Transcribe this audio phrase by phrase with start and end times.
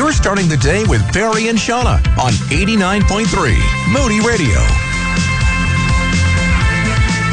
[0.00, 3.28] You're starting the day with Perry and Shauna on 89.3
[3.92, 4.56] Moody Radio.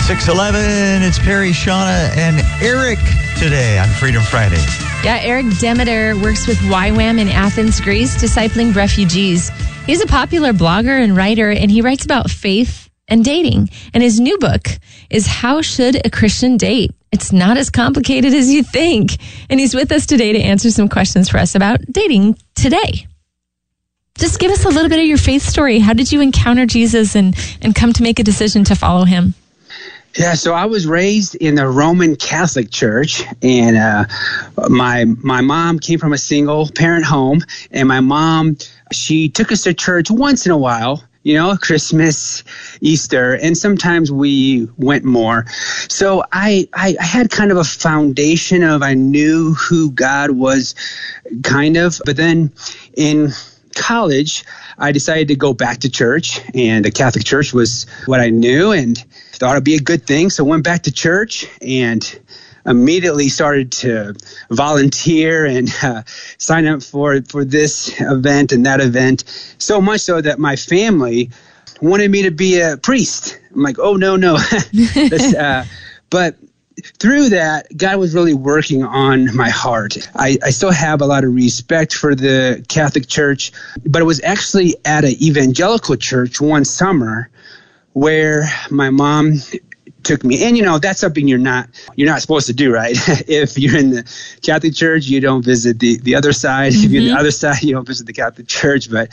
[0.03, 2.99] 611, it's Perry, Shauna, and Eric
[3.39, 4.61] today on Freedom Friday.
[5.01, 9.49] Yeah, Eric Demeter works with YWAM in Athens, Greece, discipling refugees.
[9.85, 13.69] He's a popular blogger and writer, and he writes about faith and dating.
[13.93, 14.67] And his new book
[15.09, 16.91] is How Should a Christian Date?
[17.17, 19.17] It's not as complicated as you think.
[19.49, 23.07] And he's with us today to answer some questions for us about dating today.
[24.19, 25.79] Just give us a little bit of your faith story.
[25.79, 29.33] How did you encounter Jesus and, and come to make a decision to follow him?
[30.15, 34.05] Yeah, so I was raised in the Roman Catholic Church, and uh,
[34.69, 37.41] my my mom came from a single parent home,
[37.71, 38.57] and my mom
[38.91, 42.43] she took us to church once in a while, you know, Christmas,
[42.81, 45.45] Easter, and sometimes we went more.
[45.89, 50.75] So I, I, I had kind of a foundation of I knew who God was,
[51.43, 52.51] kind of, but then
[52.95, 53.31] in
[53.75, 54.43] college,
[54.77, 58.71] I decided to go back to church, and the Catholic Church was what I knew,
[58.71, 58.97] and
[59.33, 60.29] thought it'd be a good thing.
[60.29, 62.19] So went back to church and
[62.67, 64.13] immediately started to
[64.51, 66.03] volunteer and uh,
[66.37, 69.23] sign up for for this event and that event.
[69.57, 71.31] So much so that my family
[71.81, 73.39] wanted me to be a priest.
[73.55, 74.35] I'm like, oh no no,
[75.39, 75.65] uh,
[76.09, 76.35] but
[76.99, 79.97] through that, God was really working on my heart.
[80.15, 83.51] I, I, still have a lot of respect for the Catholic Church,
[83.85, 87.31] but it was actually at an evangelical church one summer
[87.93, 89.37] where my mom
[90.07, 92.95] took me and you know that's something you're not you're not supposed to do right
[93.27, 96.85] if you're in the catholic church you don't visit the the other side mm-hmm.
[96.85, 97.17] if you're the mm-hmm.
[97.17, 99.09] other side you don't visit the catholic church but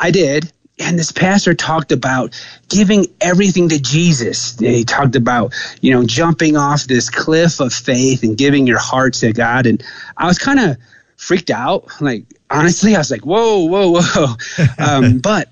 [0.00, 4.58] i did and this pastor talked about giving everything to Jesus.
[4.58, 9.14] He talked about, you know, jumping off this cliff of faith and giving your heart
[9.14, 9.66] to God.
[9.66, 9.82] And
[10.16, 10.76] I was kind of
[11.16, 11.88] freaked out.
[12.00, 14.34] Like, honestly, I was like, whoa, whoa, whoa.
[14.78, 15.48] um, but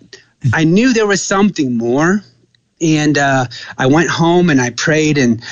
[0.52, 2.22] I knew there was something more.
[2.81, 3.47] And uh,
[3.78, 5.42] I went home and I prayed, and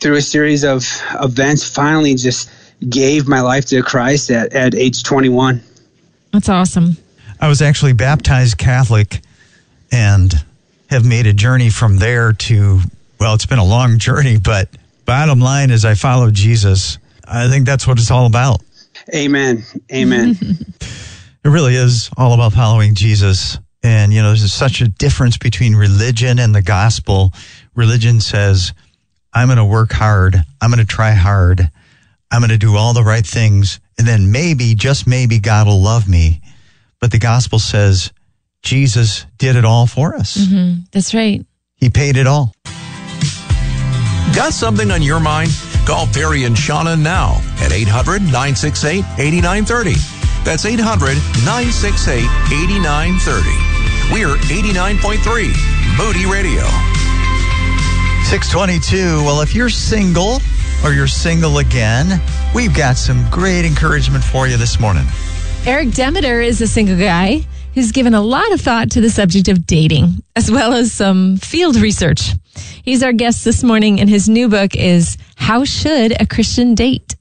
[0.00, 0.84] through a series of
[1.20, 2.50] events, finally just
[2.88, 5.62] gave my life to Christ at, at age 21.
[6.32, 6.96] That's awesome.
[7.40, 9.20] I was actually baptized Catholic
[9.90, 10.32] and
[10.90, 12.80] have made a journey from there to,
[13.20, 14.68] well, it's been a long journey, but
[15.04, 16.98] bottom line is I follow Jesus.
[17.26, 18.62] I think that's what it's all about.
[19.14, 19.64] Amen.
[19.92, 20.36] Amen.
[20.80, 23.58] it really is all about following Jesus.
[23.82, 27.32] And, you know, there's such a difference between religion and the gospel.
[27.74, 28.72] Religion says,
[29.32, 30.36] I'm going to work hard.
[30.60, 31.70] I'm going to try hard.
[32.30, 33.80] I'm going to do all the right things.
[33.98, 36.40] And then maybe, just maybe, God will love me.
[37.00, 38.12] But the gospel says,
[38.62, 40.36] Jesus did it all for us.
[40.36, 40.82] Mm-hmm.
[40.92, 41.44] That's right.
[41.74, 42.54] He paid it all.
[44.34, 45.50] Got something on your mind?
[45.84, 49.94] Call Perry and Shauna now at 800 968 8930.
[50.44, 51.14] That's 800
[51.44, 53.71] 968 8930.
[54.12, 56.60] We're 89.3 Moody Radio.
[58.28, 59.24] 622.
[59.24, 60.38] Well, if you're single
[60.84, 62.20] or you're single again,
[62.54, 65.04] we've got some great encouragement for you this morning.
[65.64, 69.48] Eric Demeter is a single guy who's given a lot of thought to the subject
[69.48, 72.32] of dating, as well as some field research.
[72.82, 77.16] He's our guest this morning, and his new book is How Should a Christian Date?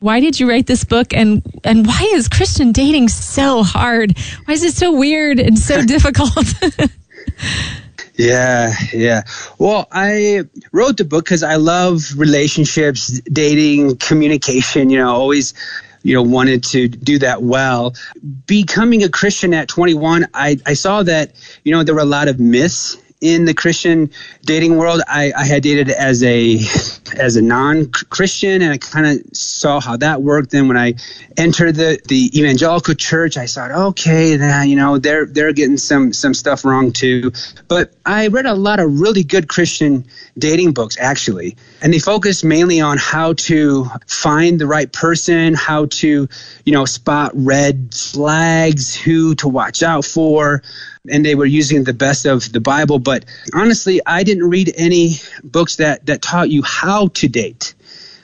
[0.00, 4.16] Why did you write this book and and why is Christian dating so hard?
[4.44, 6.32] Why is it so weird and so difficult?
[8.14, 9.22] yeah, yeah.
[9.58, 10.42] Well, I
[10.72, 14.90] wrote the book because I love relationships, dating, communication.
[14.90, 15.54] You know, always
[16.04, 17.92] you know wanted to do that well
[18.46, 21.32] becoming a christian at 21 i, I saw that
[21.64, 24.10] you know there were a lot of myths in the Christian
[24.42, 26.58] dating world, I, I had dated as a
[27.16, 30.50] as a non-Christian, and I kind of saw how that worked.
[30.50, 30.94] Then when I
[31.36, 36.12] entered the the evangelical church, I thought, okay, then you know they're they're getting some
[36.12, 37.32] some stuff wrong too.
[37.66, 40.06] But I read a lot of really good Christian
[40.38, 45.86] dating books actually, and they focus mainly on how to find the right person, how
[45.86, 46.28] to
[46.64, 50.62] you know spot red flags, who to watch out for
[51.10, 52.98] and they were using the best of the Bible.
[52.98, 53.24] But
[53.54, 57.74] honestly, I didn't read any books that, that taught you how to date.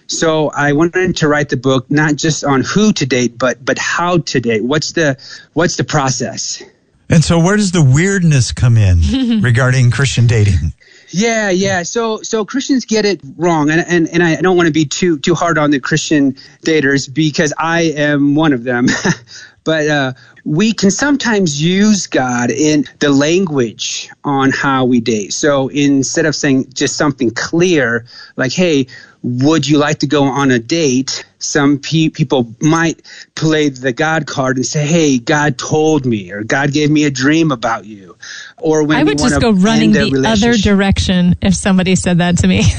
[0.06, 3.79] So I wanted to write the book not just on who to date, but but
[3.79, 4.62] how to date.
[4.62, 5.17] What's the
[5.55, 6.62] what's the process?
[7.09, 10.73] And so where does the weirdness come in regarding Christian dating?
[11.09, 11.85] Yeah, yeah.
[11.85, 15.19] So so Christians get it wrong, and and, and I don't want to be too
[15.19, 16.32] too hard on the Christian
[16.65, 18.87] daters because I am one of them.
[19.64, 20.12] but uh,
[20.44, 25.32] we can sometimes use God in the language on how we date.
[25.32, 28.05] So instead of saying just something clear,
[28.37, 28.87] like, hey,
[29.22, 31.25] would you like to go on a date?
[31.38, 33.02] Some pe- people might
[33.34, 37.11] play the God card and say, "Hey, God told me," or "God gave me a
[37.11, 38.16] dream about you,"
[38.58, 42.46] or when I would just go running the other direction if somebody said that to
[42.46, 42.64] me.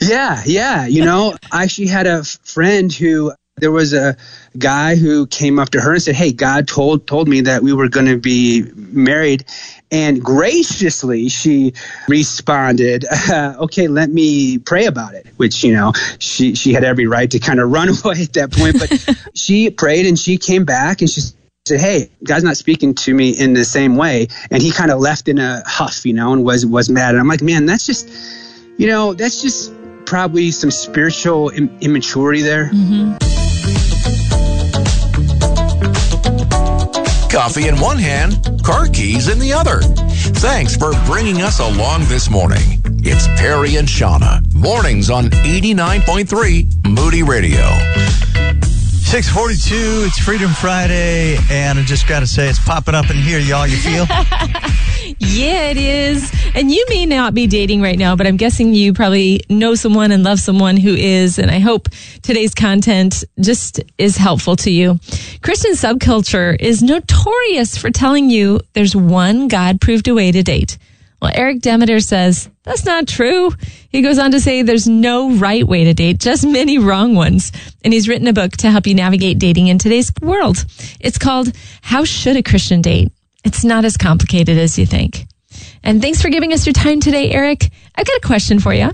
[0.00, 0.86] Yeah, yeah.
[0.86, 4.16] You know, I actually had a friend who there was a
[4.58, 7.72] guy who came up to her and said, "Hey, God told told me that we
[7.72, 9.44] were going to be married."
[9.92, 11.74] And graciously, she
[12.08, 17.06] responded, uh, "Okay, let me pray about it." Which you know, she she had every
[17.06, 20.64] right to kind of run away at that point, but she prayed and she came
[20.64, 21.20] back and she
[21.66, 25.00] said, "Hey, God's not speaking to me in the same way." And he kind of
[25.00, 27.10] left in a huff, you know, and was was mad.
[27.10, 28.08] And I'm like, "Man, that's just."
[28.78, 29.74] You know, that's just
[30.06, 32.70] probably some spiritual Im- immaturity there.
[37.30, 39.80] Coffee in one hand, car keys in the other.
[40.40, 42.82] Thanks for bringing us along this morning.
[43.04, 44.52] It's Perry and Shauna.
[44.52, 47.68] Mornings on 89.3 Moody Radio.
[49.10, 53.40] 642, it's Freedom Friday, and I just got to say, it's popping up in here,
[53.40, 53.66] y'all.
[53.66, 54.06] You feel?
[55.18, 56.32] yeah, it is.
[56.54, 60.12] And you may not be dating right now, but I'm guessing you probably know someone
[60.12, 61.40] and love someone who is.
[61.40, 61.88] And I hope
[62.22, 65.00] today's content just is helpful to you.
[65.42, 70.78] Christian subculture is notorious for telling you there's one God proved way to date.
[71.20, 73.52] Well, Eric Demeter says that's not true.
[73.90, 77.52] He goes on to say there's no right way to date, just many wrong ones.
[77.84, 80.64] And he's written a book to help you navigate dating in today's world.
[80.98, 81.52] It's called
[81.82, 83.12] How Should a Christian Date?
[83.44, 85.26] It's not as complicated as you think.
[85.82, 87.70] And thanks for giving us your time today, Eric.
[87.94, 88.90] I've got a question for you.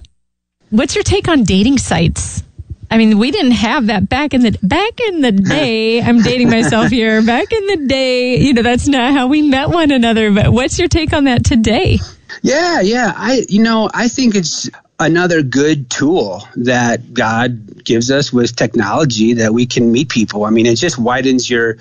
[0.71, 2.43] What's your take on dating sites?
[2.91, 6.01] I mean, we didn't have that back in the back in the day.
[6.03, 7.23] I'm dating myself here.
[7.23, 10.33] Back in the day, you know, that's not how we met one another.
[10.33, 11.99] But what's your take on that today?
[12.43, 13.13] Yeah, yeah.
[13.17, 14.69] I, you know, I think it's
[14.99, 20.45] another good tool that God gives us with technology that we can meet people.
[20.45, 21.77] I mean, it just widens your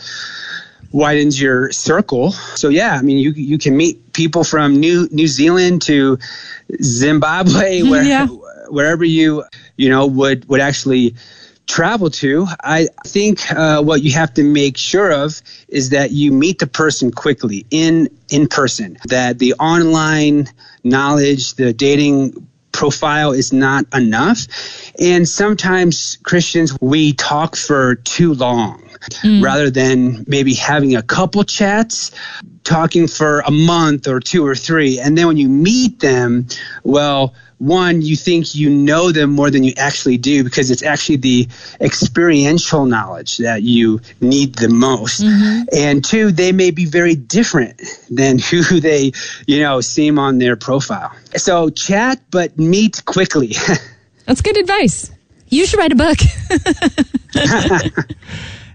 [0.92, 2.32] widens your circle.
[2.32, 6.18] So yeah, I mean, you you can meet people from New New Zealand to
[6.82, 8.28] Zimbabwe, where, Yeah.
[8.70, 9.44] wherever you
[9.78, 11.16] you know would would actually
[11.68, 12.48] travel to.
[12.64, 16.68] I think uh, what you have to make sure of is that you meet the
[16.68, 18.98] person quickly in in person.
[19.08, 20.48] That the online
[20.84, 24.48] knowledge, the dating profile is not enough.
[25.00, 28.82] And sometimes Christians, we talk for too long
[29.42, 32.12] rather than maybe having a couple chats,
[32.64, 35.00] talking for a month or two or three.
[35.00, 36.48] And then when you meet them,
[36.84, 41.18] well, one, you think you know them more than you actually do because it's actually
[41.18, 41.48] the
[41.80, 45.22] experiential knowledge that you need the most.
[45.22, 45.64] Mm-hmm.
[45.74, 49.14] And two, they may be very different than who they,
[49.48, 51.12] you know, seem on their profile.
[51.36, 53.56] So chat, but meet quickly.
[54.26, 55.12] That's good advice.
[55.48, 56.18] You should write a book.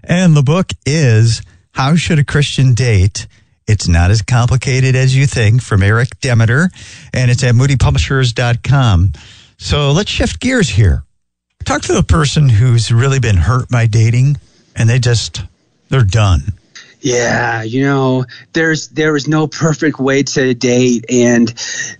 [0.03, 1.41] And the book is
[1.73, 3.27] How Should a Christian Date?
[3.67, 6.69] It's not as complicated as you think from Eric Demeter,
[7.13, 9.13] and it's at moodypublishers.com.
[9.57, 11.03] So let's shift gears here.
[11.63, 14.37] Talk to the person who's really been hurt by dating
[14.75, 15.43] and they just,
[15.89, 16.53] they're done.
[17.01, 21.51] Yeah, you know, there's there is no perfect way to date, and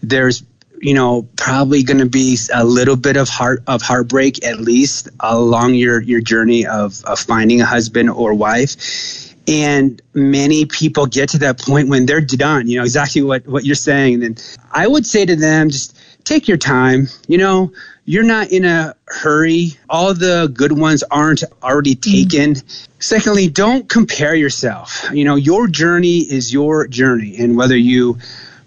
[0.03, 0.43] there's
[0.79, 5.09] you know probably going to be a little bit of heart of heartbreak at least
[5.19, 9.30] along your your journey of, of finding a husband or wife.
[9.51, 12.69] And many people get to that point when they're done.
[12.69, 14.23] You know exactly what what you're saying.
[14.23, 17.07] And I would say to them, just take your time.
[17.27, 17.73] You know,
[18.05, 19.71] you're not in a hurry.
[19.89, 22.29] All the good ones aren't already mm-hmm.
[22.29, 22.55] taken.
[22.99, 25.05] Secondly, don't compare yourself.
[25.11, 27.35] You know, your journey is your journey.
[27.37, 28.17] And whether you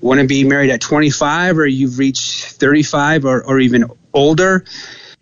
[0.00, 4.64] want to be married at 25 or you've reached 35 or, or even older,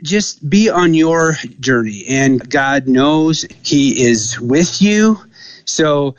[0.02, 2.04] just be on your journey.
[2.08, 5.18] And God knows He is with you.
[5.64, 6.14] So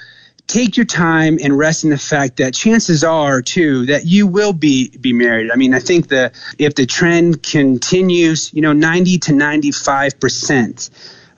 [0.47, 4.53] take your time and rest in the fact that chances are too that you will
[4.53, 5.51] be be married.
[5.51, 10.89] I mean, I think the if the trend continues, you know, 90 to 95 percent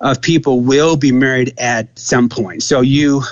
[0.02, 2.64] of people will be married at some point.
[2.64, 3.24] So you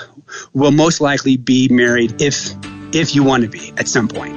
[0.54, 2.52] will most likely be married if
[2.94, 4.34] if you want to be at some point.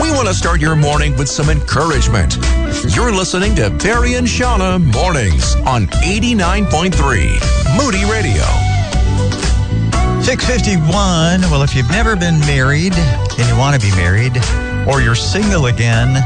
[0.00, 2.36] We want to start your morning with some encouragement.
[2.94, 8.42] You're listening to Perry and Shauna Mornings on 89.3 Moody Radio.
[10.20, 11.42] 651.
[11.42, 14.36] Well, if you've never been married and you want to be married,
[14.86, 16.20] or you're single again,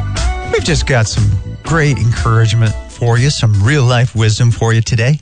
[0.50, 1.30] we've just got some
[1.62, 5.18] great encouragement for you, some real life wisdom for you today.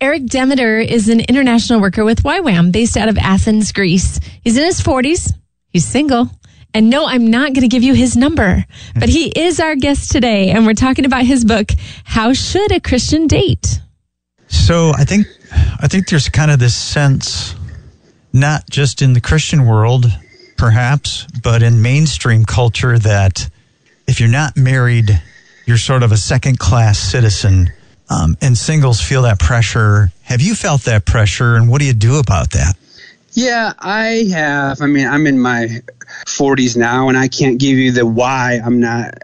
[0.00, 4.20] Eric Demeter is an international worker with YWAM based out of Athens, Greece.
[4.42, 5.32] He's in his 40s.
[5.68, 6.30] He's single
[6.74, 10.10] And no, I'm not going to give you his number, but he is our guest
[10.12, 10.50] today.
[10.50, 11.70] And we're talking about his book,
[12.04, 13.80] How Should a Christian Date?
[14.48, 17.54] So I think, I think there's kind of this sense,
[18.32, 20.06] not just in the Christian world,
[20.56, 23.48] perhaps, but in mainstream culture that
[24.06, 25.20] if you're not married,
[25.66, 27.70] you're sort of a second class citizen.
[28.10, 30.12] Um, and singles feel that pressure.
[30.22, 32.74] Have you felt that pressure, and what do you do about that?
[33.32, 34.82] Yeah, I have.
[34.82, 35.80] I mean, I'm in my
[36.26, 39.14] 40s now, and I can't give you the why I'm not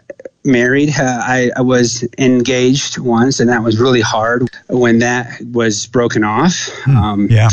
[0.49, 0.89] married.
[0.89, 6.23] Uh, I, I, was engaged once, and that was really hard when that was broken
[6.23, 6.69] off.
[6.83, 7.49] Hmm, um, yeah.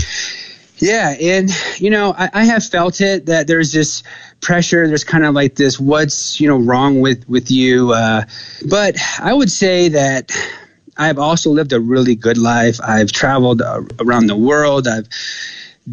[0.78, 4.02] Yeah, and you know, I, I, have felt it that there's this
[4.42, 4.86] pressure.
[4.86, 7.92] There's kind of like this, what's you know wrong with with you?
[7.92, 8.24] Uh,
[8.68, 10.32] but I would say that
[10.98, 12.78] I've also lived a really good life.
[12.82, 14.86] I've traveled uh, around the world.
[14.86, 15.08] I've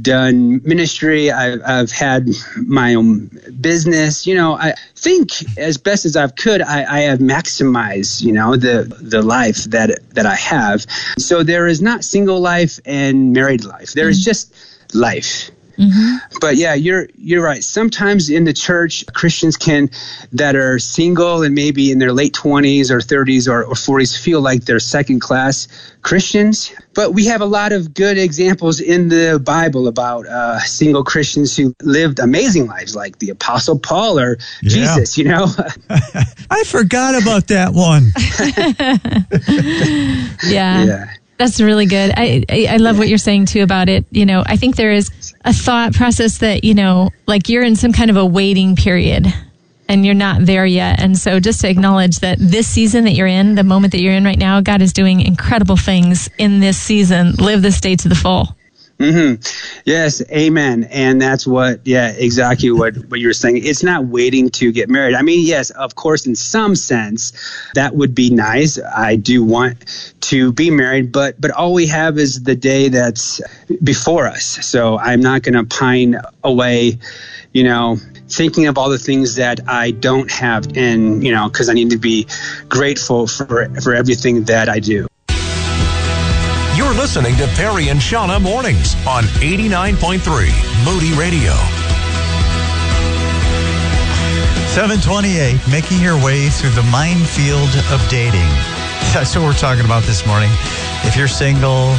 [0.01, 1.31] done ministry.
[1.31, 3.29] I've, I've had my own
[3.61, 4.25] business.
[4.25, 8.55] You know, I think as best as I could, I, I have maximized, you know,
[8.55, 10.85] the the life that that I have.
[11.19, 13.93] So there is not single life and married life.
[13.93, 14.29] There is mm-hmm.
[14.29, 14.55] just
[14.95, 15.51] life.
[15.77, 16.37] Mm-hmm.
[16.39, 17.63] But yeah, you're you're right.
[17.63, 19.89] Sometimes in the church, Christians can
[20.31, 24.41] that are single and maybe in their late 20s or 30s or, or 40s feel
[24.41, 25.67] like they're second class
[26.03, 26.73] Christians.
[26.93, 31.57] But we have a lot of good examples in the Bible about uh, single Christians
[31.57, 34.69] who lived amazing lives, like the Apostle Paul or yeah.
[34.69, 35.17] Jesus.
[35.17, 35.47] You know,
[36.51, 38.11] I forgot about that one.
[40.51, 40.83] yeah.
[40.83, 41.13] yeah.
[41.37, 42.13] That's really good.
[42.15, 44.05] I, I, I love what you're saying too about it.
[44.11, 45.09] You know, I think there is
[45.45, 49.27] a thought process that, you know, like you're in some kind of a waiting period
[49.89, 51.01] and you're not there yet.
[51.01, 54.13] And so just to acknowledge that this season that you're in, the moment that you're
[54.13, 57.33] in right now, God is doing incredible things in this season.
[57.33, 58.55] Live this day to the full.
[58.99, 59.41] Mm-hmm.
[59.85, 60.85] Yes, amen.
[60.85, 63.65] And that's what, yeah, exactly what, what you're saying.
[63.65, 65.15] It's not waiting to get married.
[65.15, 67.33] I mean, yes, of course, in some sense,
[67.73, 68.79] that would be nice.
[68.95, 73.41] I do want to be married, but but all we have is the day that's
[73.83, 74.45] before us.
[74.65, 76.97] So I'm not going to pine away,
[77.51, 77.97] you know,
[78.29, 81.89] thinking of all the things that I don't have, and you know, because I need
[81.89, 82.27] to be
[82.69, 85.07] grateful for for everything that I do.
[87.03, 90.23] Listening to Perry and Shauna Mornings on 89.3
[90.85, 91.51] Moody Radio.
[94.71, 98.39] 728, making your way through the minefield of dating.
[99.11, 100.49] That's what we're talking about this morning.
[101.03, 101.93] If you're single,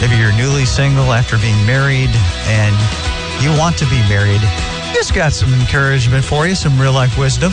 [0.00, 2.14] maybe you're newly single after being married
[2.46, 2.76] and
[3.42, 4.42] you want to be married,
[4.94, 7.52] just got some encouragement for you, some real life wisdom.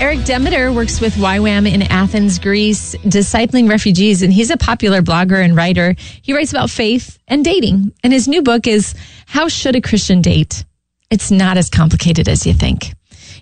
[0.00, 5.42] Eric Demeter works with YWAM in Athens, Greece, discipling refugees, and he's a popular blogger
[5.42, 5.94] and writer.
[6.20, 8.94] He writes about faith and dating, and his new book is
[9.26, 10.64] How Should a Christian Date?
[11.10, 12.92] It's not as complicated as you think.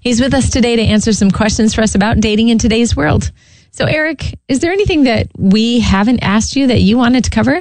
[0.02, 3.30] He's with us today to answer some questions for us about dating in today's world.
[3.70, 7.60] So, Eric, is there anything that we haven't asked you that you wanted to cover?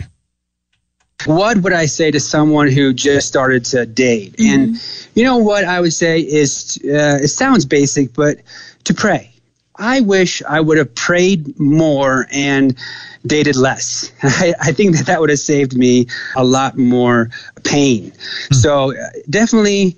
[1.26, 4.34] What would I say to someone who just started to date?
[4.34, 4.64] Mm-hmm.
[4.64, 8.38] And you know what I would say is uh, it sounds basic, but
[8.86, 9.32] to pray.
[9.76, 12.78] I wish I would have prayed more and
[13.26, 14.12] dated less.
[14.24, 17.30] I, I, think that that would have saved me a lot more
[17.64, 18.12] pain.
[18.12, 18.54] Mm-hmm.
[18.56, 19.98] So uh, definitely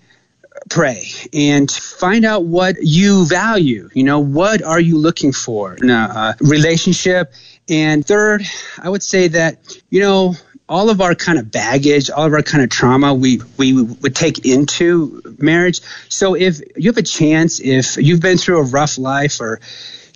[0.70, 3.90] pray and find out what you value.
[3.94, 7.34] You know, what are you looking for in a, a relationship?
[7.70, 8.44] And third,
[8.82, 10.36] I would say that, you know,
[10.70, 14.16] all of our kind of baggage, all of our kind of trauma we, we would
[14.16, 15.82] take into marriage.
[16.10, 19.60] So if you have a chance, if you've been through a rough life or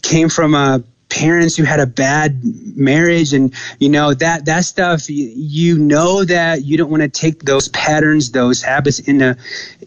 [0.02, 2.42] came from a parents who had a bad
[2.76, 7.08] marriage and you know that that stuff you, you know that you don't want to
[7.08, 9.38] take those patterns those habits in a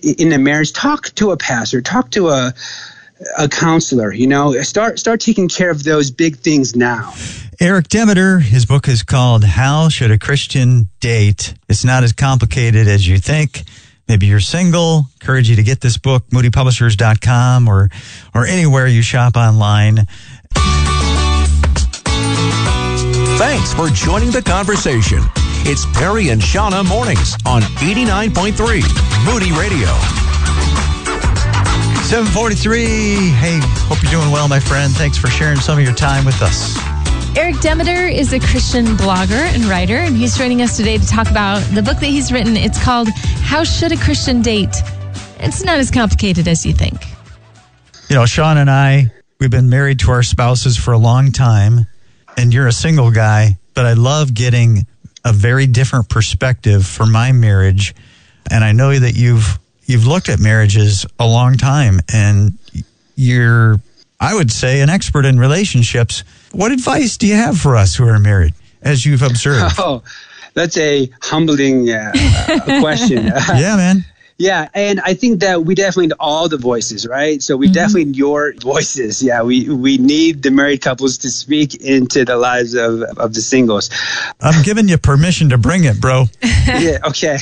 [0.02, 0.72] in a marriage.
[0.72, 2.54] Talk to a pastor talk to a
[3.38, 4.52] a counselor you know.
[4.62, 7.12] Start start taking care of those big things now
[7.62, 11.52] Eric Demeter, his book is called How Should a Christian Date?
[11.68, 13.64] It's not as complicated as you think.
[14.08, 15.04] Maybe you're single.
[15.20, 17.90] Encourage you to get this book, moodypublishers.com or,
[18.34, 20.06] or anywhere you shop online.
[23.36, 25.20] Thanks for joining the conversation.
[25.66, 28.56] It's Perry and Shauna mornings on 89.3
[29.26, 29.88] Moody Radio.
[32.08, 32.84] 743.
[33.36, 34.94] Hey, hope you're doing well, my friend.
[34.94, 36.89] Thanks for sharing some of your time with us.
[37.36, 41.30] Eric Demeter is a Christian blogger and writer, and he's joining us today to talk
[41.30, 42.56] about the book that he's written.
[42.56, 43.08] It's called
[43.42, 44.74] How Should a Christian Date?
[45.38, 47.06] It's not as complicated as you think.
[48.08, 51.86] You know, Sean and I, we've been married to our spouses for a long time,
[52.36, 54.86] and you're a single guy, but I love getting
[55.24, 57.94] a very different perspective for my marriage.
[58.50, 62.58] And I know that you've you've looked at marriages a long time and
[63.14, 63.80] you're,
[64.18, 66.24] I would say, an expert in relationships.
[66.52, 69.74] What advice do you have for us who are married as you've observed?
[69.78, 70.02] Oh,
[70.54, 72.12] that's a humbling uh,
[72.80, 73.26] question.
[73.48, 74.04] yeah, man.
[74.40, 77.42] Yeah, and I think that we definitely need all the voices, right?
[77.42, 77.74] So we mm-hmm.
[77.74, 79.22] definitely need your voices.
[79.22, 83.42] Yeah, we we need the married couples to speak into the lives of of the
[83.42, 83.90] singles.
[84.40, 86.24] I'm giving you permission to bring it, bro.
[86.66, 87.00] yeah.
[87.04, 87.36] Okay.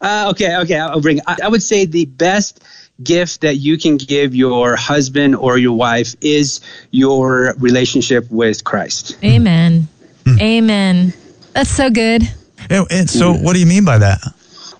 [0.00, 0.56] Uh, okay.
[0.60, 0.78] Okay.
[0.78, 1.18] I'll bring.
[1.18, 1.24] It.
[1.26, 2.64] I, I would say the best
[3.02, 9.16] gift that you can give your husband or your wife is your relationship with Christ.
[9.24, 9.88] Amen.
[10.24, 10.40] Mm.
[10.40, 11.14] Amen.
[11.52, 12.22] That's so good.
[12.68, 14.20] And, and so, what do you mean by that?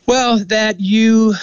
[0.07, 1.35] Well, that you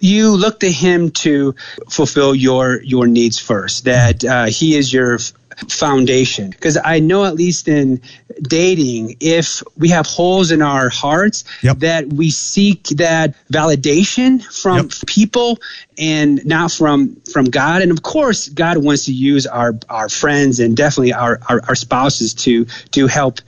[0.00, 1.54] you look to him to
[1.88, 3.84] fulfill your your needs first.
[3.84, 5.18] That uh, he is your
[5.68, 6.50] foundation.
[6.50, 8.00] Because I know, at least in
[8.42, 11.78] dating, if we have holes in our hearts, yep.
[11.78, 14.90] that we seek that validation from yep.
[15.06, 15.58] people
[15.98, 17.82] and not from from God.
[17.82, 21.74] And of course, God wants to use our our friends and definitely our our, our
[21.74, 23.40] spouses to to help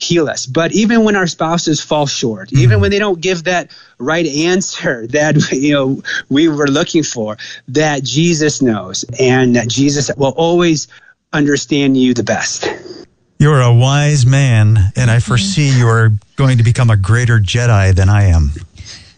[0.00, 0.46] heal us.
[0.46, 2.62] But even when our spouses fall short, mm-hmm.
[2.62, 7.36] even when they don't give that right answer that you know we were looking for,
[7.68, 10.88] that Jesus knows and that Jesus will always
[11.36, 12.68] understand you the best.
[13.38, 15.78] You're a wise man, and I foresee mm.
[15.78, 18.52] you are going to become a greater Jedi than I am.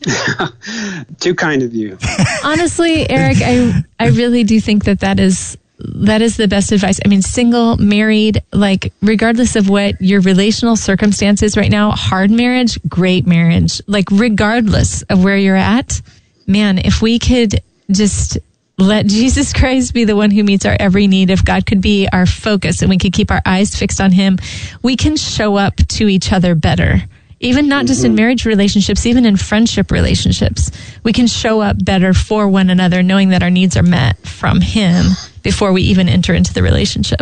[1.21, 1.99] Too kind of you.
[2.45, 6.99] Honestly, Eric, I I really do think that that is that is the best advice.
[7.05, 12.81] I mean, single, married, like regardless of what your relational circumstances right now, hard marriage,
[12.89, 16.03] great marriage, like regardless of where you're at,
[16.47, 17.61] man, if we could
[17.91, 18.39] just
[18.79, 22.09] let Jesus Christ be the one who meets our every need, if God could be
[22.13, 24.39] our focus and we could keep our eyes fixed on him,
[24.83, 27.03] we can show up to each other better
[27.41, 28.17] even not just in mm-hmm.
[28.17, 30.71] marriage relationships, even in friendship relationships.
[31.05, 34.61] We can show up better for one another, knowing that our needs are met from
[34.61, 35.07] Him
[35.43, 37.21] before we even enter into the relationship.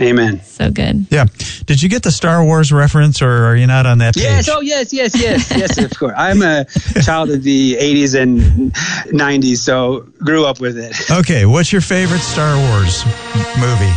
[0.00, 0.40] Amen.
[0.42, 1.06] So good.
[1.10, 1.26] Yeah.
[1.66, 4.24] Did you get the Star Wars reference, or are you not on that page?
[4.24, 4.48] Yes.
[4.48, 5.78] Oh, yes, yes, yes, yes.
[5.78, 6.14] Of course.
[6.16, 6.64] I'm a
[7.02, 8.40] child of the '80s and
[9.12, 10.94] '90s, so grew up with it.
[11.10, 11.46] Okay.
[11.46, 13.04] What's your favorite Star Wars
[13.58, 13.92] movie?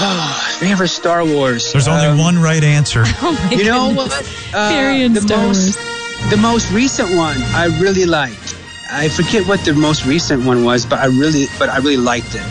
[0.00, 1.72] Oh, favorite Star Wars.
[1.72, 3.04] There's only um, one right answer.
[3.20, 4.12] Oh you know what?
[4.54, 6.30] Uh, the Star most, Wars.
[6.30, 8.56] The most recent one I really liked.
[8.90, 12.34] I forget what the most recent one was, but I really, but I really liked
[12.34, 12.42] it.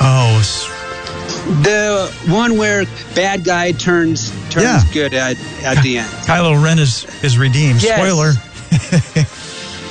[0.00, 0.40] Oh,
[1.62, 4.82] the one where bad guy turns turns yeah.
[4.92, 6.08] good at at the end.
[6.26, 7.82] Kylo Ren is is redeemed.
[7.82, 7.98] Yes.
[7.98, 8.32] Spoiler.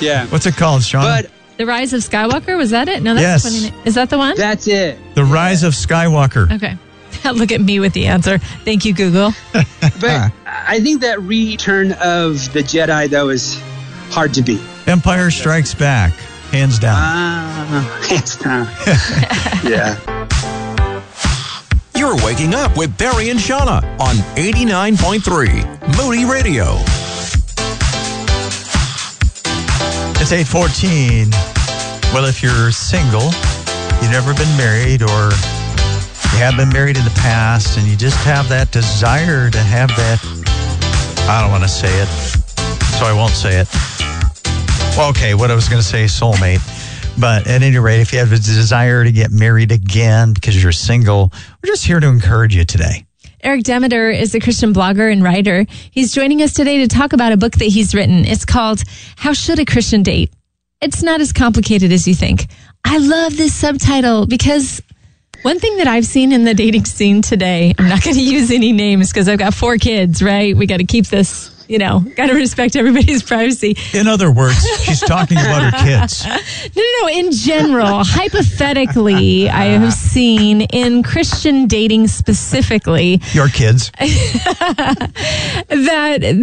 [0.00, 0.26] yeah.
[0.26, 1.02] What's it called, Sean?
[1.02, 3.02] But the Rise of Skywalker was that it?
[3.02, 3.70] No, that's yes.
[3.70, 3.82] funny.
[3.84, 4.36] Is that the one?
[4.36, 4.98] That's it.
[5.14, 6.52] The Rise of Skywalker.
[6.52, 6.78] Okay.
[7.32, 8.38] Look at me with the answer.
[8.38, 9.32] Thank you, Google.
[9.52, 13.60] but I think that return of the Jedi, though, is
[14.10, 14.60] hard to beat.
[14.86, 16.12] Empire Strikes Back,
[16.52, 16.96] hands down.
[16.96, 18.66] Uh, hands down.
[19.64, 20.17] yeah.
[21.98, 26.76] You're waking up with Perry and Shauna on 89.3 Moody Radio.
[30.22, 31.32] It's 814.
[32.14, 33.32] Well, if you're single,
[34.00, 35.32] you've never been married, or
[36.30, 39.88] you have been married in the past and you just have that desire to have
[39.88, 40.20] that,
[41.28, 42.06] I don't want to say it,
[42.94, 43.68] so I won't say it.
[44.96, 46.77] Well, okay, what I was going to say, soulmate.
[47.20, 50.72] But at any rate, if you have a desire to get married again because you're
[50.72, 53.06] single, we're just here to encourage you today.
[53.42, 55.64] Eric Demeter is a Christian blogger and writer.
[55.90, 58.24] He's joining us today to talk about a book that he's written.
[58.24, 58.82] It's called
[59.16, 60.32] How Should a Christian Date?
[60.80, 62.46] It's not as complicated as you think.
[62.84, 64.80] I love this subtitle because
[65.42, 68.50] one thing that I've seen in the dating scene today, I'm not going to use
[68.50, 70.56] any names because I've got four kids, right?
[70.56, 73.76] We got to keep this, you know, got to respect everybody's privacy.
[73.92, 76.26] In other words, she's talking about her kids.
[76.74, 77.08] No, no, no.
[77.18, 85.12] In general, hypothetically, I have seen in Christian dating specifically, your kids, that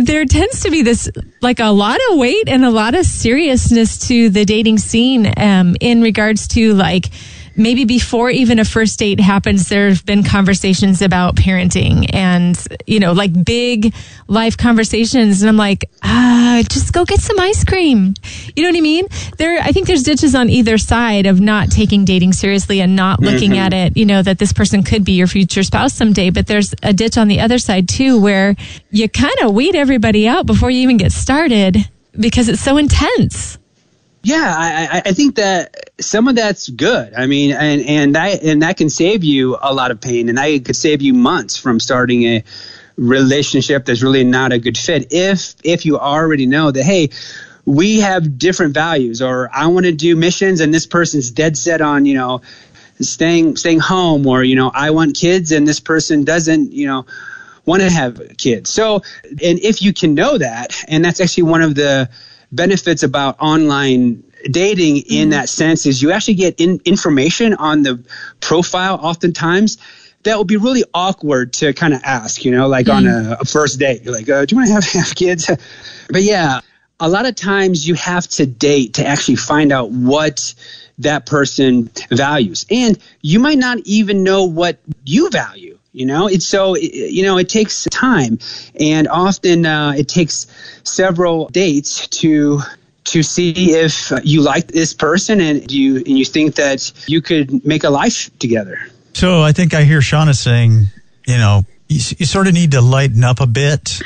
[0.05, 1.09] there tends to be this,
[1.41, 5.75] like a lot of weight and a lot of seriousness to the dating scene um,
[5.79, 7.09] in regards to like,
[7.55, 12.99] maybe before even a first date happens, there have been conversations about parenting and, you
[12.99, 13.93] know, like big
[14.27, 15.41] life conversations.
[15.41, 18.13] And I'm like, ah, just go get some ice cream.
[18.55, 19.07] You know what I mean?
[19.37, 23.19] There, I think there's ditches on either side of not taking dating seriously and not
[23.19, 23.59] looking mm-hmm.
[23.59, 26.29] at it, you know, that this person could be your future spouse someday.
[26.29, 28.55] But there's a ditch on the other side too, where
[28.91, 31.77] you kind of weed everybody out before you even get started
[32.17, 33.57] because it's so intense.
[34.25, 37.13] Yeah, I, I think that some of that's good.
[37.13, 40.39] I mean, and and that and that can save you a lot of pain, and
[40.39, 42.43] that could save you months from starting a
[42.97, 45.13] relationship that's really not a good fit.
[45.13, 47.11] If if you already know that, hey,
[47.65, 51.81] we have different values, or I want to do missions, and this person's dead set
[51.81, 52.41] on, you know,
[53.01, 57.05] staying staying home, or you know, I want kids, and this person doesn't, you know,
[57.63, 58.71] want to have kids.
[58.71, 62.09] So, and if you can know that, and that's actually one of the
[62.51, 68.03] benefits about online dating in that sense is you actually get in, information on the
[68.41, 69.77] profile oftentimes
[70.23, 73.45] that will be really awkward to kind of ask, you know, like on a, a
[73.45, 74.03] first date.
[74.03, 75.45] You're like, uh, do you want to have, have kids?
[76.09, 76.61] but yeah,
[76.99, 80.53] a lot of times you have to date to actually find out what
[80.97, 82.65] that person values.
[82.71, 85.77] And you might not even know what you value.
[85.95, 88.37] You know, it's so, you know, it takes time
[88.77, 90.45] and often uh, it takes
[90.83, 92.59] several dates to
[93.05, 97.65] to see if you like this person and you and you think that you could
[97.65, 98.77] make a life together.
[99.13, 100.87] So I think I hear Shauna saying,
[101.27, 104.01] you know, you, you sort of need to lighten up a bit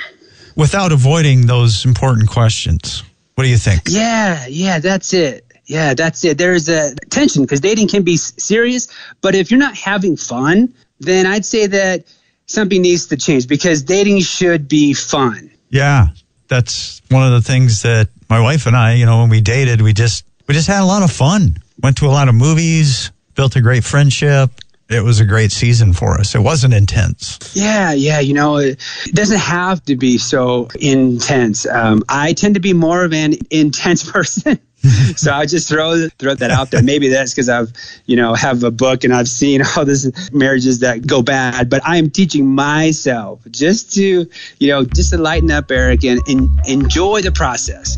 [0.56, 3.04] without avoiding those important questions.
[3.34, 3.82] What do you think?
[3.88, 5.44] Yeah, yeah, that's it.
[5.66, 6.38] Yeah, that's it.
[6.38, 8.90] There's a tension because dating can be serious,
[9.22, 12.06] but if you're not having fun, then I'd say that
[12.46, 15.52] something needs to change because dating should be fun.
[15.70, 16.08] Yeah,
[16.48, 19.82] that's one of the things that my wife and I, you know, when we dated,
[19.82, 21.58] we just we just had a lot of fun.
[21.82, 24.52] Went to a lot of movies, built a great friendship.
[24.90, 26.34] It was a great season for us.
[26.34, 27.38] It wasn't intense.
[27.54, 28.20] Yeah, yeah.
[28.20, 28.82] You know, it
[29.14, 31.68] doesn't have to be so intense.
[31.68, 34.60] Um, I tend to be more of an intense person.
[35.16, 36.82] so I just throw throw that out there.
[36.82, 37.72] Maybe that's because I've
[38.06, 41.70] you know have a book and I've seen all these marriages that go bad.
[41.70, 44.26] But I am teaching myself just to
[44.60, 47.98] you know just to lighten up, Eric, and, and enjoy the process.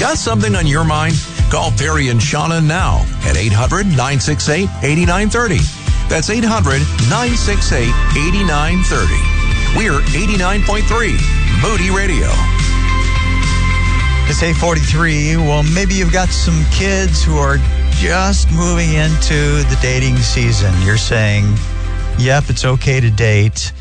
[0.00, 1.14] Got something on your mind?
[1.50, 5.58] Call Perry and Shauna now at 800 968 8930.
[6.08, 9.44] That's 800 968 8930.
[9.76, 12.63] We're 89.3 Moody Radio.
[14.26, 15.36] It's 843.
[15.36, 17.58] Well, maybe you've got some kids who are
[17.90, 20.74] just moving into the dating season.
[20.82, 21.44] You're saying,
[22.18, 23.72] yep, it's okay to date,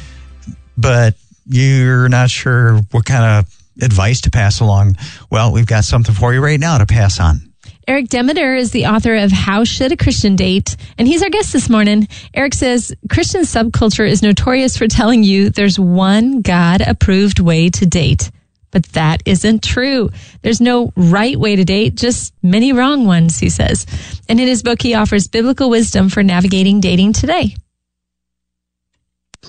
[0.78, 4.98] but you're not sure what kind of advice to pass along.
[5.32, 7.54] Well, we've got something for you right now to pass on.
[7.88, 10.76] Eric Demeter is the author of How Should a Christian Date?
[10.98, 12.08] And he's our guest this morning.
[12.34, 17.86] Eric says Christian subculture is notorious for telling you there's one God approved way to
[17.86, 18.30] date.
[18.74, 20.10] But that isn't true.
[20.42, 23.86] There's no right way to date, just many wrong ones, he says.
[24.28, 27.56] And in his book, he offers biblical wisdom for navigating dating today.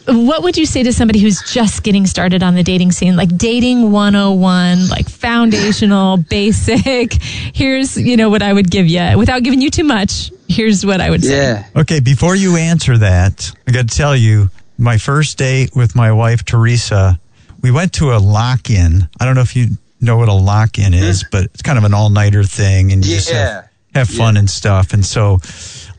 [0.06, 3.16] What would you say to somebody who's just getting started on the dating scene?
[3.16, 7.14] Like dating 101, like foundational, basic.
[7.14, 10.30] Here's, you know, what I would give you without giving you too much.
[10.48, 11.36] Here's what I would say.
[11.36, 11.66] Yeah.
[11.74, 16.12] Okay, before you answer that, I got to tell you, my first date with my
[16.12, 17.18] wife, Teresa,
[17.64, 19.08] we went to a lock in.
[19.18, 20.98] I don't know if you know what a lock in hmm.
[20.98, 24.36] is, but it's kind of an all nighter thing and you just have, have fun
[24.36, 24.92] and stuff.
[24.92, 25.38] And so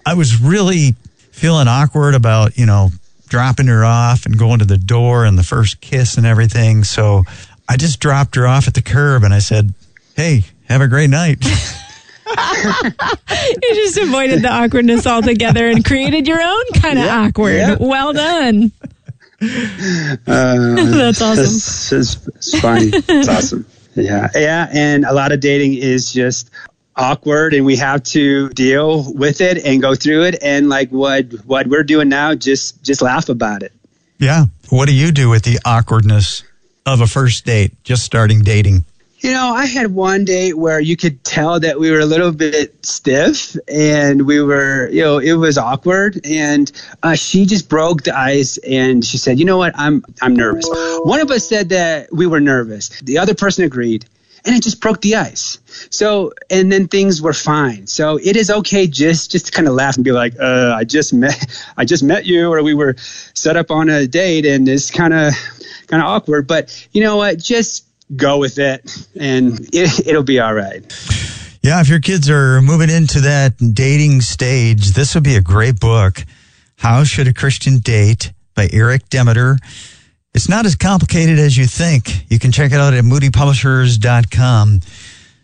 [0.06, 0.94] I was really
[1.32, 2.90] feeling awkward about, you know,
[3.30, 6.84] dropping her off and going to the door and the first kiss and everything.
[6.84, 7.24] So
[7.68, 9.74] I just dropped her off at the curb and I said,
[10.16, 11.44] Hey, have a great night.
[12.28, 17.56] You just avoided the awkwardness altogether and created your own kind of awkward.
[17.56, 17.78] yeah.
[17.80, 18.72] Well done.
[20.28, 21.44] Uh, That's awesome.
[21.46, 22.92] It's, it's, it's funny.
[22.94, 23.66] it's awesome.
[23.96, 24.30] Yeah.
[24.36, 24.68] Yeah.
[24.72, 26.50] And a lot of dating is just
[26.96, 30.42] awkward and we have to deal with it and go through it.
[30.42, 33.72] And like what, what we're doing now, just, just laugh about it.
[34.20, 34.46] yeah.
[34.70, 36.44] What do you do with the awkwardness
[36.88, 38.84] of a first date, just starting dating?
[39.26, 42.32] You know, I had one date where you could tell that we were a little
[42.32, 46.24] bit stiff and we were, you know, it was awkward.
[46.24, 49.74] And uh, she just broke the ice and she said, "You know what?
[49.80, 50.70] I'm I'm nervous."
[51.06, 52.90] One of us said that we were nervous.
[53.02, 54.06] The other person agreed,
[54.46, 55.58] and it just broke the ice.
[55.90, 57.88] So, and then things were fine.
[57.88, 60.84] So it is okay just just to kind of laugh and be like, uh, "I
[60.84, 62.96] just met I just met you," or we were
[63.34, 65.34] set up on a date and it's kind of
[65.88, 66.46] kind of awkward.
[66.46, 67.40] But you know what?
[67.40, 67.85] Just
[68.16, 70.84] go with it and it, it'll be all right.
[71.62, 75.80] Yeah, if your kids are moving into that dating stage, this would be a great
[75.80, 76.24] book.
[76.78, 79.58] How Should a Christian Date by Eric Demeter.
[80.34, 82.30] It's not as complicated as you think.
[82.30, 84.82] You can check it out at moodypublishers.com.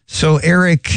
[0.08, 0.92] So, Eric,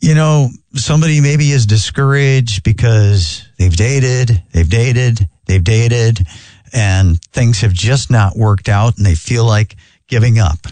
[0.00, 6.26] you know, somebody maybe is discouraged because they've dated, they've dated, they've dated,
[6.72, 9.76] and things have just not worked out and they feel like
[10.08, 10.66] giving up.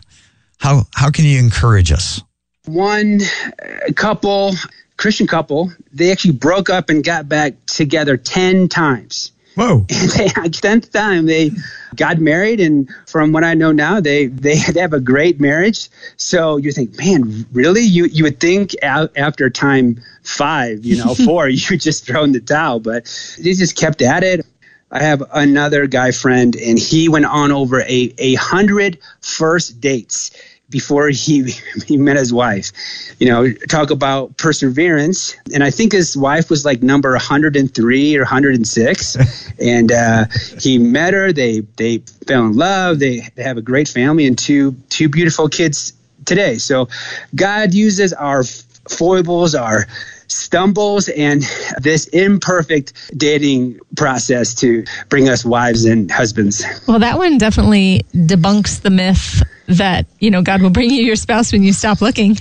[0.58, 2.22] How, how can you encourage us?
[2.68, 3.20] one
[3.62, 4.54] uh, couple,
[4.96, 9.32] Christian couple, they actually broke up and got back together 10 times.
[9.54, 9.86] Whoa.
[9.90, 11.50] And they, at 10th time, they
[11.96, 12.60] got married.
[12.60, 15.88] And from what I know now, they, they, they have a great marriage.
[16.16, 17.82] So you think, man, really?
[17.82, 22.40] You, you would think after time five, you know, four, you just throw in the
[22.40, 22.78] towel.
[22.78, 23.04] But
[23.38, 24.46] they just kept at it.
[24.90, 30.30] I have another guy friend, and he went on over a, a hundred first dates
[30.70, 31.52] before he
[31.86, 32.72] he met his wife.
[33.18, 35.36] You know, talk about perseverance.
[35.52, 39.50] And I think his wife was like number 103 or 106.
[39.60, 40.24] and uh,
[40.58, 41.32] he met her.
[41.32, 42.98] They they fell in love.
[42.98, 45.92] They, they have a great family and two two beautiful kids
[46.24, 46.58] today.
[46.58, 46.88] So
[47.34, 49.86] God uses our foibles, our
[50.28, 51.42] stumbles and
[51.80, 56.64] this imperfect dating process to bring us wives and husbands.
[56.86, 61.16] Well, that one definitely debunks the myth that, you know, God will bring you your
[61.16, 62.36] spouse when you stop looking.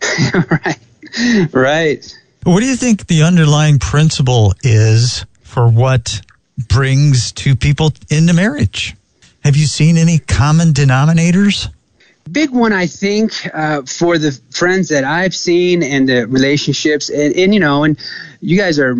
[0.34, 0.78] right.
[1.52, 2.16] Right.
[2.44, 6.22] What do you think the underlying principle is for what
[6.68, 8.96] brings two people into marriage?
[9.44, 11.68] Have you seen any common denominators?
[12.32, 17.34] Big one i think uh, for the friends that i've seen and the relationships and,
[17.34, 17.98] and, you know and
[18.40, 18.96] you guys are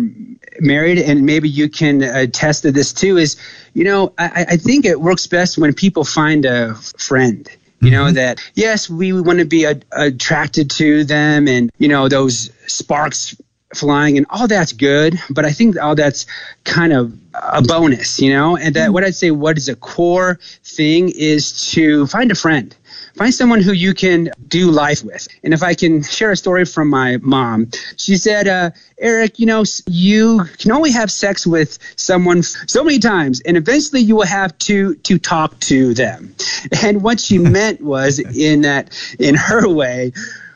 [0.59, 3.37] married and maybe you can attest to this too is
[3.73, 7.49] you know i, I think it works best when people find a friend
[7.81, 8.15] you know mm-hmm.
[8.15, 13.35] that yes we want to be a, attracted to them and you know those sparks
[13.73, 16.25] flying and all that's good but i think all that's
[16.63, 18.93] kind of a bonus you know and that mm-hmm.
[18.93, 22.75] what i'd say what is a core thing is to find a friend
[23.21, 25.27] find someone who you can do life with.
[25.43, 29.45] And if I can share a story from my mom, she said, uh, Eric, you
[29.45, 34.25] know, you can only have sex with someone so many times, and eventually you will
[34.25, 36.33] have to to talk to them.
[36.83, 40.13] And what she meant was in that, in her way,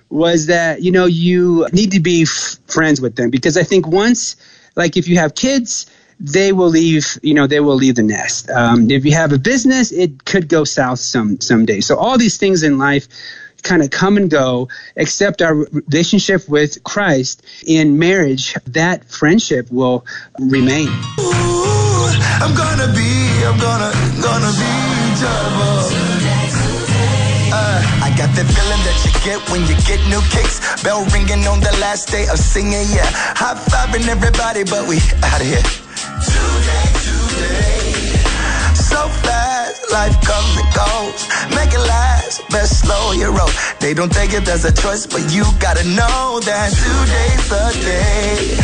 [0.10, 3.86] was that you know you need to be f- friends with them because I think
[3.88, 4.36] once,
[4.76, 5.86] like if you have kids
[6.20, 8.50] they will leave, you know, they will leave the nest.
[8.50, 11.82] Um, if you have a business, it could go south some someday.
[11.82, 13.08] So all these things in life
[13.64, 20.06] kind of come and go, except our relationship with Christ in marriage, that friendship will
[20.40, 20.88] remain.
[20.88, 23.10] Ooh, I'm gonna be,
[23.44, 24.72] I'm gonna, gonna be
[25.20, 26.46] joyful.
[27.52, 30.84] Uh, I got that feeling that you get when you get new kicks.
[30.84, 33.10] Bell ringing on the last day of singing, yeah.
[33.36, 35.85] High fiving everybody, but we out of here.
[39.96, 41.22] Life comes and goes.
[41.56, 43.50] Make it last, best slow your roll.
[43.80, 48.58] They don't think it as a choice, but you gotta know that today's the day.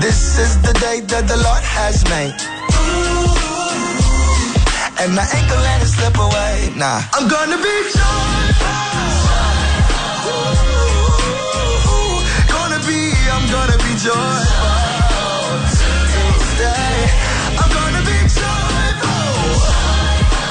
[0.00, 2.34] This is the day that the Lord has made.
[5.00, 6.72] And I ain't gonna let it slip away.
[6.76, 9.00] Nah, I'm gonna be joyful.
[14.00, 15.60] Joyful
[16.40, 17.04] today.
[17.60, 19.60] I'm gonna be joyful.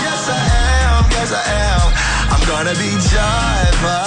[0.06, 1.10] Yes, I am.
[1.10, 1.82] Yes, I am.
[2.30, 4.06] I'm gonna be joyful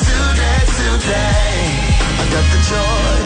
[0.00, 1.60] today, today.
[2.16, 3.20] I got the joy,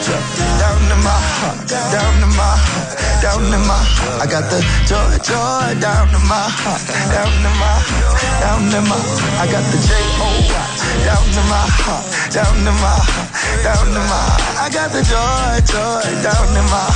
[0.59, 4.19] down in my heart, down in my heart, down in my heart.
[4.19, 6.83] I got the joy, joy down in my heart,
[7.15, 8.99] down in my heart, down in my.
[9.39, 12.03] I got the J O Y down in my heart,
[12.35, 13.28] down in my heart,
[13.63, 14.25] down in my.
[14.63, 16.87] I got the joy, joy down in my.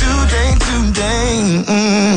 [0.00, 1.64] Today, today.
[1.66, 2.10] Mm.